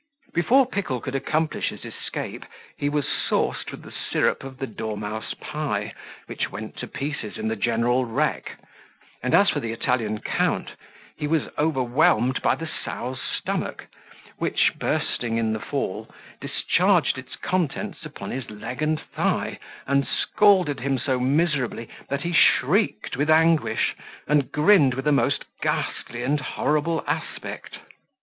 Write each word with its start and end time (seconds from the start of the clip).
Before 0.33 0.65
Pickle 0.65 0.99
could 0.99 1.13
accomplish 1.13 1.69
his 1.69 1.85
escape, 1.85 2.43
he 2.75 2.89
was 2.89 3.07
sauced 3.07 3.69
with 3.69 3.83
the 3.83 3.91
syrup 3.91 4.43
of 4.43 4.57
the 4.57 4.65
dormouse 4.65 5.35
pie, 5.35 5.93
which 6.25 6.49
went 6.49 6.75
to 6.77 6.87
pieces 6.87 7.37
in 7.37 7.49
the 7.49 7.55
general 7.55 8.03
wreck; 8.05 8.57
and 9.21 9.35
as 9.35 9.51
for 9.51 9.59
the 9.59 9.71
Italian 9.71 10.19
count, 10.19 10.71
he 11.15 11.27
was 11.27 11.49
overwhelmed 11.55 12.41
by 12.41 12.55
the 12.55 12.67
sow's 12.83 13.21
stomach, 13.21 13.85
which, 14.39 14.71
bursting 14.79 15.37
in 15.37 15.53
the 15.53 15.59
fall, 15.59 16.09
discharged 16.39 17.19
its 17.19 17.35
contents 17.35 18.03
upon 18.03 18.31
his 18.31 18.49
leg 18.49 18.81
and 18.81 18.99
thigh, 18.99 19.59
and 19.85 20.07
scalded 20.07 20.79
him 20.79 20.97
so 20.97 21.19
miserably, 21.19 21.87
that 22.09 22.21
he 22.23 22.33
shrieked 22.33 23.15
with 23.17 23.29
anguish, 23.29 23.93
and 24.27 24.51
grinned 24.51 24.95
with 24.95 25.05
a 25.05 25.11
most 25.11 25.45
ghastly 25.61 26.23
and 26.23 26.39
horrible 26.39 27.03
aspect. 27.05 27.77